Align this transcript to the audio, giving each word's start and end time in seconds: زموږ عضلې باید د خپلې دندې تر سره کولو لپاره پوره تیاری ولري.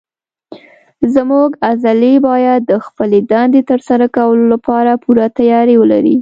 زموږ 1.15 1.49
عضلې 1.69 2.13
باید 2.27 2.61
د 2.71 2.73
خپلې 2.85 3.19
دندې 3.31 3.61
تر 3.69 3.79
سره 3.89 4.05
کولو 4.15 4.45
لپاره 4.53 4.91
پوره 5.03 5.27
تیاری 5.37 5.75
ولري. 5.77 6.17